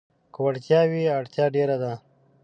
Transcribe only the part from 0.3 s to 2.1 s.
که وړتيا وي، اړتيا ډېره ده.